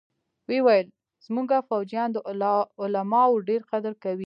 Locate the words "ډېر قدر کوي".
3.49-4.19